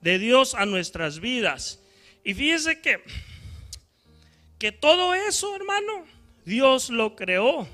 [0.00, 1.80] de Dios a nuestras vidas.
[2.24, 3.02] Y fíjese que,
[4.58, 6.04] que todo eso, hermano,
[6.44, 7.68] Dios lo creó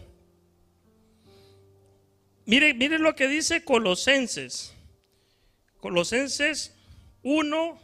[2.48, 4.72] Mire, mire lo que dice Colosenses.
[5.80, 6.74] Colosenses
[7.22, 7.78] 1,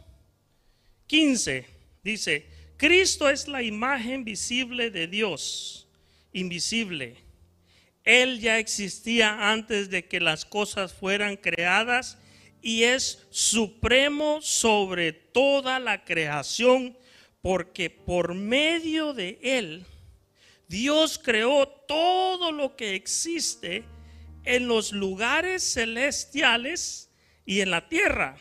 [1.06, 1.66] 15.
[2.02, 2.46] Dice,
[2.78, 5.86] Cristo es la imagen visible de Dios,
[6.32, 7.14] invisible.
[8.04, 12.16] Él ya existía antes de que las cosas fueran creadas
[12.62, 16.96] y es supremo sobre toda la creación
[17.42, 19.84] porque por medio de Él
[20.68, 23.84] Dios creó todo lo que existe
[24.44, 27.10] en los lugares celestiales
[27.46, 28.36] y en la tierra.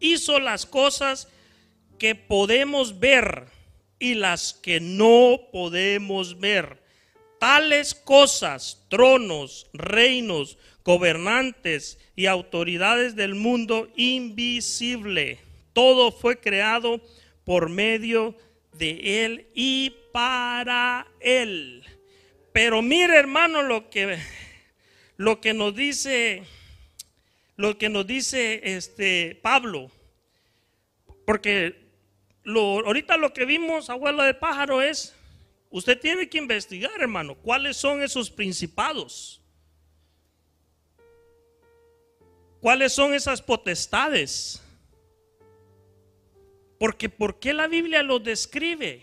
[0.00, 1.28] Hizo las cosas
[1.98, 3.46] que podemos ver
[3.98, 6.82] y las que no podemos ver.
[7.38, 15.38] Tales cosas, tronos, reinos, gobernantes y autoridades del mundo invisible.
[15.72, 17.00] Todo fue creado
[17.44, 18.36] por medio
[18.72, 21.84] de Él y para Él.
[22.52, 24.18] Pero mire hermano lo que
[25.16, 26.44] lo que nos dice,
[27.56, 29.90] lo que nos dice este Pablo,
[31.24, 31.86] porque
[32.42, 35.14] lo, ahorita lo que vimos, abuelo de pájaro, es,
[35.70, 39.40] usted tiene que investigar, hermano, cuáles son esos principados,
[42.60, 44.62] cuáles son esas potestades.
[46.78, 49.02] Porque ¿por qué la Biblia lo describe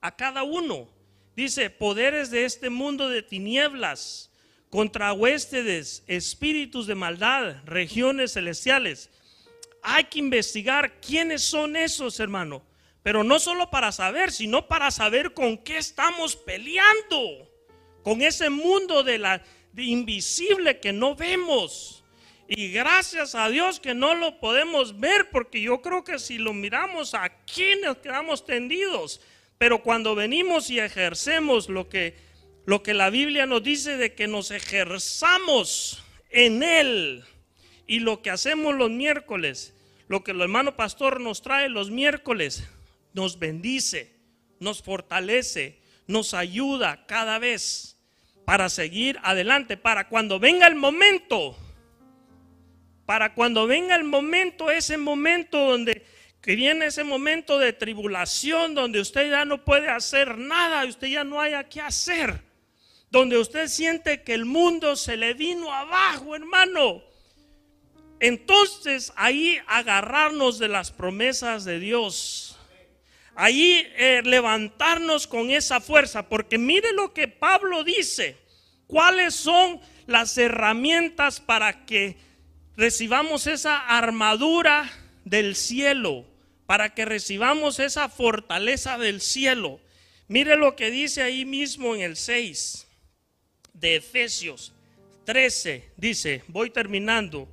[0.00, 0.88] a cada uno?
[1.36, 4.29] Dice, poderes de este mundo de tinieblas
[4.70, 9.10] contra huéspedes, espíritus de maldad, regiones celestiales.
[9.82, 12.62] Hay que investigar quiénes son esos, hermano.
[13.02, 17.50] Pero no solo para saber, sino para saber con qué estamos peleando.
[18.04, 19.42] Con ese mundo de la
[19.76, 22.04] invisible que no vemos.
[22.46, 26.52] Y gracias a Dios que no lo podemos ver, porque yo creo que si lo
[26.52, 29.20] miramos aquí nos quedamos tendidos.
[29.56, 32.16] Pero cuando venimos y ejercemos lo que
[32.66, 37.24] lo que la Biblia nos dice de que nos ejerzamos en Él
[37.86, 39.74] y lo que hacemos los miércoles,
[40.08, 42.64] lo que el hermano pastor nos trae los miércoles,
[43.12, 44.14] nos bendice,
[44.60, 47.96] nos fortalece, nos ayuda cada vez
[48.44, 51.56] para seguir adelante, para cuando venga el momento,
[53.06, 56.04] para cuando venga el momento, ese momento donde
[56.40, 61.24] que viene ese momento de tribulación donde usted ya no puede hacer nada, usted ya
[61.24, 62.42] no haya qué hacer,
[63.10, 67.02] donde usted siente que el mundo se le vino abajo, hermano.
[68.20, 72.56] Entonces ahí agarrarnos de las promesas de Dios.
[73.34, 78.36] Ahí eh, levantarnos con esa fuerza, porque mire lo que Pablo dice.
[78.86, 82.16] ¿Cuáles son las herramientas para que
[82.76, 84.90] recibamos esa armadura
[85.24, 86.26] del cielo?
[86.66, 89.80] Para que recibamos esa fortaleza del cielo.
[90.28, 92.88] Mire lo que dice ahí mismo en el 6
[93.80, 94.72] de Efesios
[95.24, 95.92] 13.
[95.96, 97.48] Dice, voy terminando.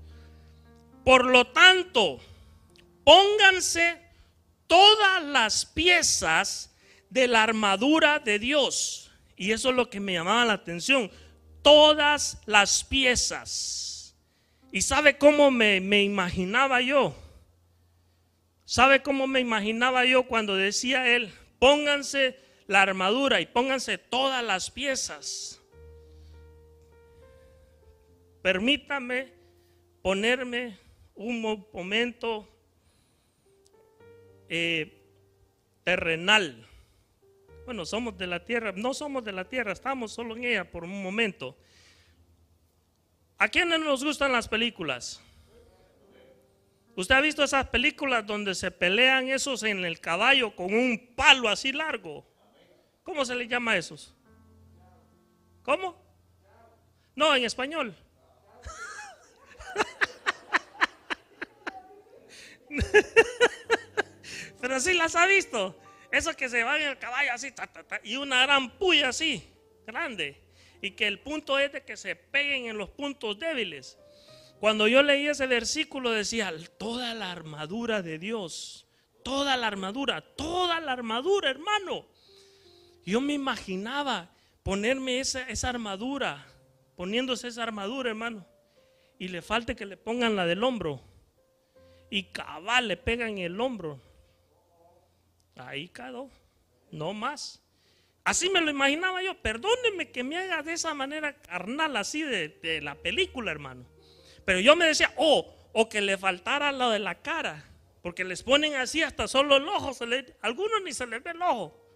[1.03, 2.19] Por lo tanto,
[3.03, 4.01] pónganse
[4.67, 6.75] todas las piezas
[7.09, 9.11] de la armadura de Dios.
[9.37, 11.09] Y eso es lo que me llamaba la atención.
[11.61, 14.15] Todas las piezas.
[14.71, 17.15] ¿Y sabe cómo me, me imaginaba yo?
[18.65, 24.69] ¿Sabe cómo me imaginaba yo cuando decía él, pónganse la armadura y pónganse todas las
[24.69, 25.61] piezas?
[28.41, 29.33] Permítame
[30.01, 30.77] ponerme
[31.15, 32.47] un momento
[34.49, 35.03] eh,
[35.83, 36.65] terrenal.
[37.65, 40.83] Bueno, somos de la tierra, no somos de la tierra, estamos solo en ella por
[40.83, 41.57] un momento.
[43.37, 45.21] ¿A quiénes nos gustan las películas?
[46.95, 51.47] ¿Usted ha visto esas películas donde se pelean esos en el caballo con un palo
[51.47, 52.25] así largo?
[53.03, 54.15] ¿Cómo se le llama a esos?
[55.61, 55.95] ¿Cómo?
[57.15, 57.95] No, en español.
[64.61, 65.75] Pero sí las ha visto.
[66.11, 67.53] Eso que se va en el caballo así,
[68.03, 69.43] y una gran puya así,
[69.85, 70.41] grande.
[70.81, 73.97] Y que el punto es de que se peguen en los puntos débiles.
[74.59, 78.87] Cuando yo leí ese versículo decía, toda la armadura de Dios,
[79.23, 82.07] toda la armadura, toda la armadura, hermano.
[83.05, 84.31] Yo me imaginaba
[84.63, 86.47] ponerme esa, esa armadura,
[86.95, 88.47] poniéndose esa armadura, hermano.
[89.19, 91.01] Y le falte que le pongan la del hombro
[92.09, 93.99] y cabal le pega en el hombro.
[95.55, 96.29] Ahí quedó,
[96.91, 97.61] no más.
[98.23, 99.35] Así me lo imaginaba yo.
[99.41, 103.85] Perdóneme que me haga de esa manera carnal, así de, la película, hermano.
[104.45, 107.65] Pero yo me decía, oh, o que le faltara lo de la cara,
[108.01, 111.41] porque les ponen así hasta solo el ojo, se algunos ni se les ve el
[111.41, 111.86] ojo.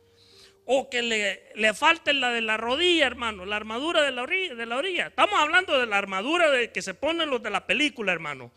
[0.66, 4.56] O que le, le falte la de la rodilla, hermano, la armadura de la, orilla,
[4.56, 5.08] de la orilla.
[5.08, 8.52] Estamos hablando de la armadura de, que se ponen los de la película, hermano.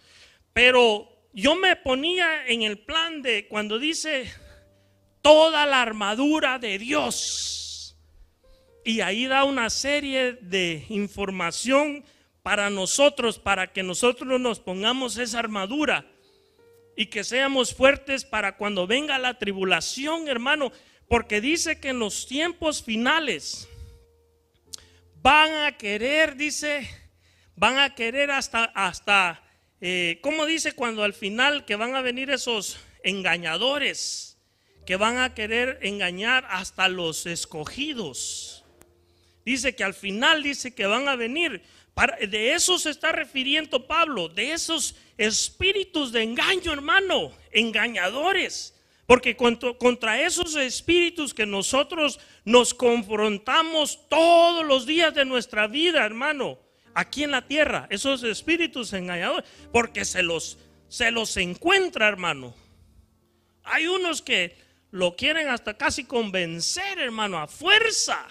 [0.53, 4.33] Pero yo me ponía en el plan de cuando dice
[5.23, 7.97] toda la armadura de Dios.
[8.85, 12.05] Y ahí da una serie de información
[12.43, 16.07] para nosotros, para que nosotros nos pongamos esa armadura
[16.95, 20.71] y que seamos fuertes para cuando venga la tribulación, hermano,
[21.09, 23.69] porque dice que en los tiempos finales
[25.23, 26.89] van a querer, dice,
[27.57, 29.43] van a querer hasta, hasta
[29.81, 34.39] eh, ¿cómo dice cuando al final que van a venir esos engañadores
[34.87, 38.65] que van a querer engañar hasta los escogidos?
[39.45, 41.63] Dice que al final dice que van a venir.
[42.29, 48.74] de eso se está refiriendo Pablo, de esos espíritus de engaño, hermano, engañadores.
[49.07, 56.59] Porque contra, esos espíritus que nosotros nos confrontamos todos los días de nuestra vida, hermano,
[56.95, 62.55] aquí en la tierra, esos espíritus engañadores, porque se los, se los encuentra, hermano.
[63.65, 64.57] Hay unos que
[64.91, 68.27] lo quieren hasta casi convencer, hermano, a fuerza.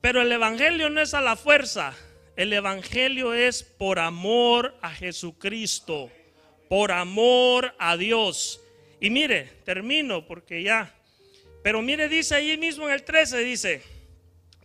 [0.00, 1.94] Pero el Evangelio no es a la fuerza.
[2.34, 6.10] El Evangelio es por amor a Jesucristo,
[6.68, 8.61] por amor a Dios.
[9.02, 10.94] Y mire, termino porque ya.
[11.62, 13.82] Pero mire, dice ahí mismo en el 13, dice,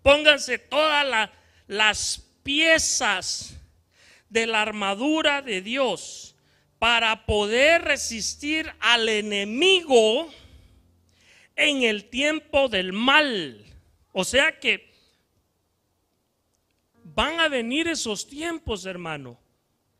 [0.01, 1.33] pónganse toda la
[1.67, 3.59] las piezas
[4.29, 6.35] de la armadura de Dios
[6.79, 10.31] para poder resistir al enemigo
[11.55, 13.65] en el tiempo del mal.
[14.13, 14.93] O sea que
[17.03, 19.39] van a venir esos tiempos, hermano,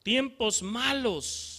[0.04, 1.57] tiempos malos,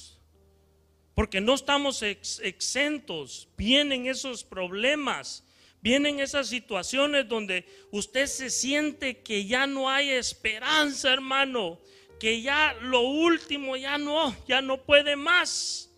[1.19, 5.43] porque no estamos exentos, vienen esos problemas
[5.81, 11.79] Vienen esas situaciones donde usted se siente que ya no hay esperanza, hermano,
[12.21, 15.91] que ya lo último ya no, ya no puede más.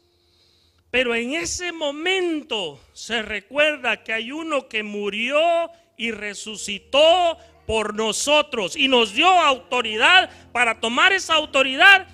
[0.91, 8.75] Pero en ese momento se recuerda que hay uno que murió y resucitó por nosotros
[8.75, 12.07] y nos dio autoridad para tomar esa autoridad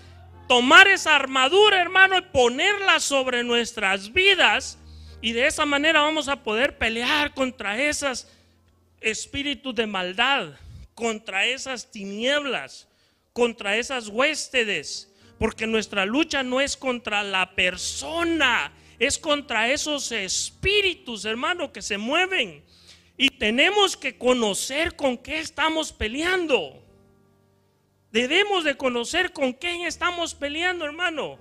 [0.47, 4.79] tomar esa armadura, hermano, y ponerla sobre nuestras vidas.
[5.21, 8.29] Y de esa manera vamos a poder pelear contra esos
[9.01, 10.51] espíritus de maldad,
[10.95, 12.89] contra esas tinieblas,
[13.33, 15.13] contra esas huéspedes.
[15.39, 21.99] Porque nuestra lucha no es contra la persona, es contra esos espíritus, hermano, que se
[21.99, 22.65] mueven.
[23.19, 26.86] Y tenemos que conocer con qué estamos peleando.
[28.17, 31.39] Debemos de conocer con quién estamos peleando, hermano.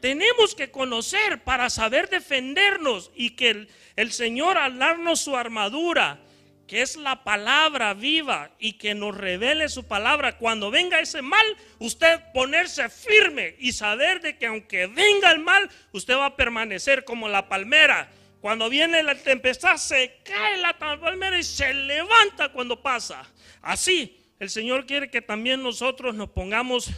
[0.00, 4.78] Tenemos que conocer para saber defendernos y que el, Señor al
[5.18, 6.18] su armadura,
[6.66, 11.44] que es la palabra viva y que nos revele su palabra, cuando venga ese mal,
[11.78, 17.04] usted ponerse firme y saber de que aunque venga el mal, usted va a permanecer
[17.04, 18.10] como la palmera.
[18.40, 23.30] Cuando viene la tempestad, se cae la palmera y se levanta cuando pasa.
[23.60, 26.90] Así el Señor quiere que también nosotros nos pongamos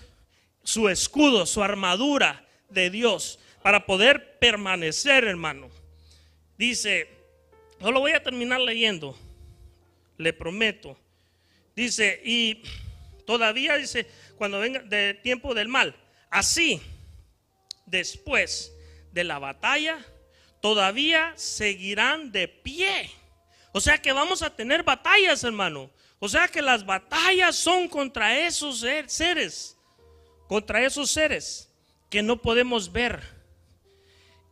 [0.62, 5.68] su escudo, su armadura de Dios para poder permanecer, hermano.
[6.57, 7.09] Dice,
[7.80, 9.18] no lo voy a terminar leyendo,
[10.18, 10.97] le prometo.
[11.74, 12.62] Dice, y
[13.26, 15.97] todavía dice, cuando venga de tiempo del mal,
[16.30, 16.80] así,
[17.86, 18.72] después
[19.11, 19.99] de la batalla,
[20.61, 23.11] todavía seguirán de pie.
[23.72, 25.90] O sea que vamos a tener batallas, hermano.
[26.25, 29.77] O sea que las batallas son contra esos seres,
[30.47, 31.68] contra esos seres
[32.09, 33.20] que no podemos ver.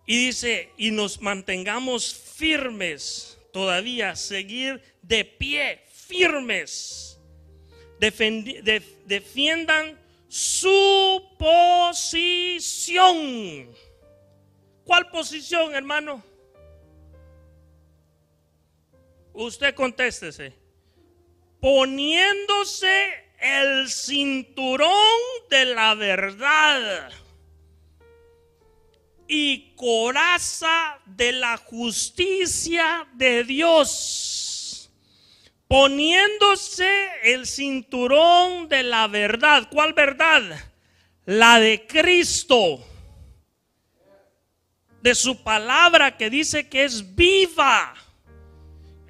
[0.04, 7.20] Y dice, y nos mantengamos firmes, todavía seguir de pie, firmes.
[9.06, 9.96] defiendan
[10.26, 13.06] su posición.
[14.84, 16.20] ¿Cuál posición, hermano?
[19.32, 20.59] Usted contéstese
[21.60, 24.90] poniéndose el cinturón
[25.50, 27.10] de la verdad
[29.28, 34.90] y coraza de la justicia de Dios.
[35.68, 36.90] Poniéndose
[37.22, 39.68] el cinturón de la verdad.
[39.70, 40.42] ¿Cuál verdad?
[41.26, 42.84] La de Cristo.
[45.00, 47.94] De su palabra que dice que es viva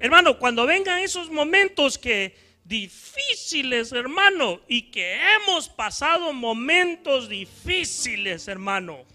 [0.01, 9.05] Hermano, cuando vengan esos momentos que difíciles, hermano, y que hemos pasado momentos difíciles, hermano.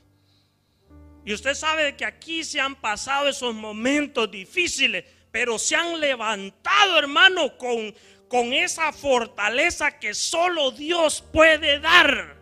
[1.25, 7.01] Y usted sabe que aquí se han pasado esos momentos difíciles, pero se han levantado,
[7.01, 7.93] hermano, con,
[8.29, 12.37] con esa fortaleza que solo Dios puede dar.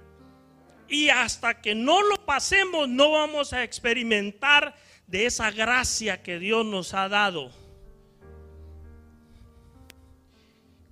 [0.86, 4.74] Y hasta que no lo pasemos, no vamos a experimentar
[5.06, 7.63] de esa gracia que Dios nos ha dado.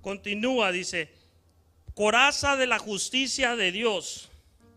[0.02, 1.14] Continúa, dice,
[1.94, 4.28] coraza de la justicia de Dios.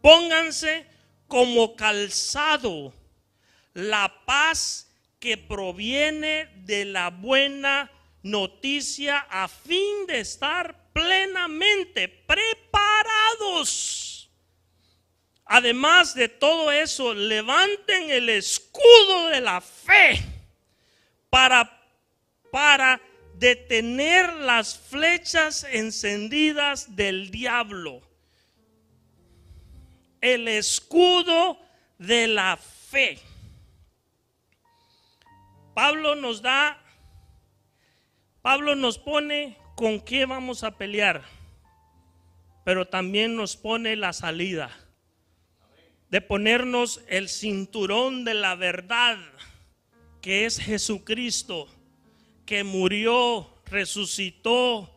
[0.01, 0.85] Pónganse
[1.27, 2.93] como calzado
[3.73, 12.55] la paz que proviene de la buena noticia a fin de estar plenamente preparados.
[15.45, 20.23] Además de todo eso, levanten el escudo de la fe
[21.29, 21.87] para,
[22.51, 23.01] para
[23.39, 28.01] detener las flechas encendidas del diablo.
[30.21, 31.59] El escudo
[31.97, 33.19] de la fe.
[35.73, 36.81] Pablo nos da,
[38.41, 41.23] Pablo nos pone con qué vamos a pelear,
[42.63, 44.71] pero también nos pone la salida
[46.09, 49.17] de ponernos el cinturón de la verdad,
[50.21, 51.67] que es Jesucristo
[52.45, 54.89] que murió, resucitó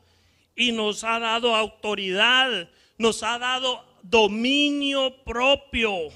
[0.54, 2.68] y nos ha dado autoridad,
[2.98, 6.10] nos ha dado dominio propio.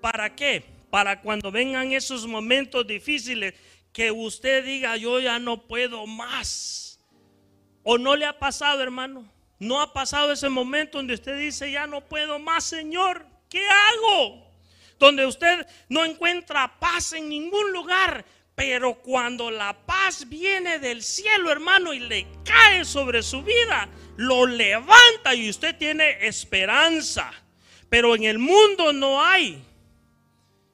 [0.00, 0.64] ¿Para qué?
[0.90, 3.54] Para cuando vengan esos momentos difíciles
[3.92, 7.00] que usted diga, yo ya no puedo más.
[7.82, 9.30] ¿O no le ha pasado, hermano?
[9.58, 13.26] ¿No ha pasado ese momento donde usted dice, ya no puedo más, Señor?
[13.48, 14.46] ¿Qué hago?
[14.98, 18.24] Donde usted no encuentra paz en ningún lugar,
[18.58, 24.46] pero cuando la paz viene del cielo, hermano, y le cae sobre su vida, lo
[24.46, 27.32] levanta y usted tiene esperanza.
[27.88, 29.62] Pero en el mundo no hay.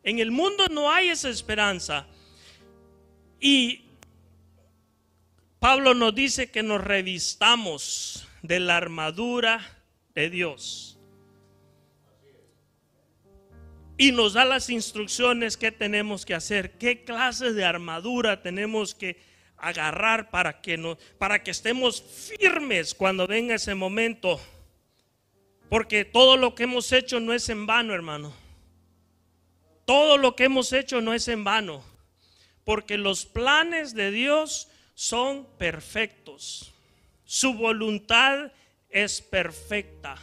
[0.03, 2.07] En el mundo no hay esa esperanza.
[3.39, 3.85] Y
[5.59, 9.61] Pablo nos dice que nos revistamos de la armadura
[10.15, 10.94] de Dios
[13.97, 19.21] y nos da las instrucciones que tenemos que hacer, qué clases de armadura tenemos que
[19.57, 24.41] agarrar para que, no, para que estemos firmes cuando venga ese momento
[25.69, 28.33] Porque todo lo que hemos hecho no es en vano, hermano.
[29.87, 31.83] Todo lo que hemos hecho no es en vano.
[32.65, 36.73] Porque los planes de Dios son perfectos.
[37.25, 38.53] Su voluntad
[38.91, 40.17] es perfecta.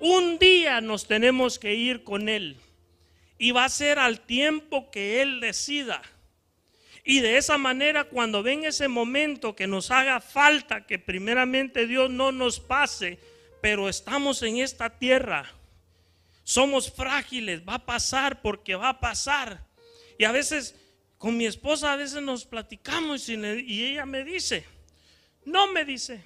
[0.00, 2.56] Un día nos tenemos que ir con Él.
[3.38, 6.02] Y va a ser al tiempo que Él decida.
[7.08, 12.10] Y de esa manera, cuando ven ese momento que nos haga falta, que primeramente Dios
[12.10, 13.20] no nos pase,
[13.62, 15.48] pero estamos en esta tierra,
[16.42, 19.64] somos frágiles, va a pasar porque va a pasar.
[20.18, 20.74] Y a veces,
[21.16, 24.64] con mi esposa, a veces nos platicamos y, y ella me dice,
[25.44, 26.24] no me dice,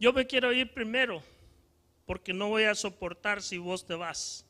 [0.00, 1.22] yo me quiero ir primero,
[2.06, 4.43] porque no voy a soportar si vos te vas.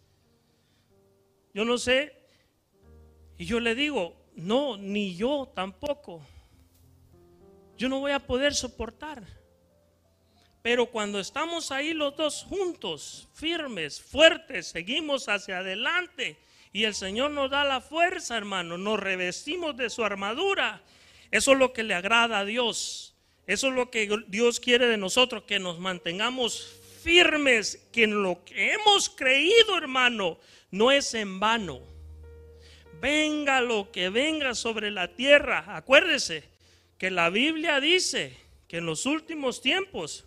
[1.55, 2.13] Yo no sé,
[3.39, 6.21] y yo le digo, no, ni yo tampoco.
[7.79, 9.23] Yo no voy a poder soportar.
[10.63, 16.39] Pero cuando estamos ahí los dos juntos, firmes, fuertes, seguimos hacia adelante
[16.73, 20.83] y el Señor nos da la fuerza, hermano, nos revestimos de su armadura.
[21.31, 23.15] Eso es lo que le agrada a Dios.
[23.47, 28.43] Eso es lo que Dios quiere de nosotros, que nos mantengamos firmes, que en lo
[28.45, 30.39] que hemos creído, hermano,
[30.75, 31.95] no es en vano
[33.05, 35.65] venga lo que venga sobre la tierra.
[35.77, 36.45] Acuérdese
[36.97, 38.35] que la Biblia dice
[38.67, 40.25] que en los últimos tiempos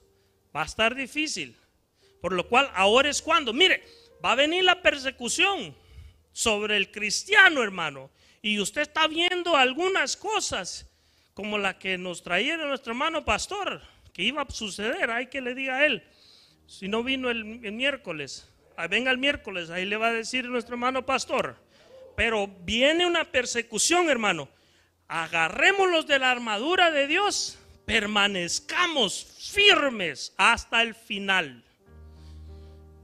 [0.56, 1.58] va a estar difícil.
[2.22, 3.84] Por lo cual ahora es cuando, mire,
[4.24, 5.76] va a venir la persecución
[6.32, 8.12] sobre el cristiano, hermano.
[8.44, 10.88] Y usted está viendo algunas cosas
[11.34, 13.82] como la que nos traía nuestro hermano pastor,
[14.14, 15.10] que iba a suceder.
[15.10, 16.04] Hay que le diga a él,
[16.68, 18.48] si no vino el, miércoles,
[18.88, 21.56] venga el miércoles, ahí le va a decir nuestro hermano pastor
[22.18, 24.50] pero viene una persecución, hermano.
[25.08, 29.24] Agarrémonos de la armadura de Dios, permanezcamos
[29.54, 31.64] firmes hasta el final.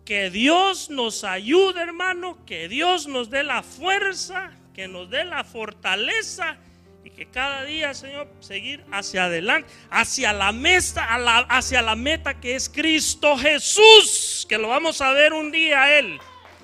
[0.04, 5.44] Que Dios nos ayude, hermano, que Dios nos dé la fuerza, que nos dé la
[5.44, 6.58] fortaleza
[7.04, 11.08] y que cada día, Señor, seguir hacia adelante, hacia la meta,
[11.50, 16.00] hacia la meta que es Cristo Jesús, que lo vamos a ver un día a
[16.00, 16.20] Él.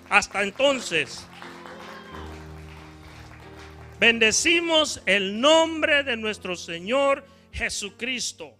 [0.09, 1.25] Hasta entonces.
[3.99, 8.58] Bendecimos el nombre de nuestro Señor Jesucristo.